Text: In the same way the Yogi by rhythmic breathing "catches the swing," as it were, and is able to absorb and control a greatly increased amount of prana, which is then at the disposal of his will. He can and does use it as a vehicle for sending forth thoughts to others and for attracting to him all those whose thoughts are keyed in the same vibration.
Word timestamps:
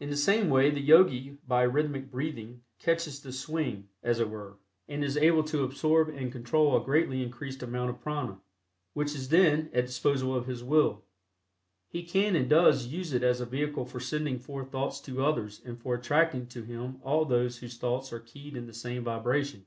In 0.00 0.10
the 0.10 0.16
same 0.16 0.50
way 0.50 0.68
the 0.70 0.80
Yogi 0.80 1.38
by 1.46 1.62
rhythmic 1.62 2.10
breathing 2.10 2.62
"catches 2.80 3.20
the 3.22 3.30
swing," 3.32 3.88
as 4.02 4.18
it 4.18 4.28
were, 4.28 4.56
and 4.88 5.04
is 5.04 5.16
able 5.16 5.44
to 5.44 5.62
absorb 5.62 6.08
and 6.08 6.32
control 6.32 6.76
a 6.76 6.84
greatly 6.84 7.22
increased 7.22 7.62
amount 7.62 7.90
of 7.90 8.00
prana, 8.00 8.40
which 8.94 9.14
is 9.14 9.28
then 9.28 9.66
at 9.66 9.72
the 9.72 9.82
disposal 9.82 10.34
of 10.34 10.48
his 10.48 10.64
will. 10.64 11.04
He 11.88 12.02
can 12.02 12.34
and 12.34 12.50
does 12.50 12.86
use 12.88 13.12
it 13.12 13.22
as 13.22 13.40
a 13.40 13.46
vehicle 13.46 13.84
for 13.84 14.00
sending 14.00 14.40
forth 14.40 14.72
thoughts 14.72 14.98
to 15.02 15.24
others 15.24 15.60
and 15.64 15.78
for 15.80 15.94
attracting 15.94 16.48
to 16.48 16.64
him 16.64 16.98
all 17.04 17.24
those 17.24 17.58
whose 17.58 17.76
thoughts 17.78 18.12
are 18.12 18.18
keyed 18.18 18.56
in 18.56 18.66
the 18.66 18.74
same 18.74 19.04
vibration. 19.04 19.66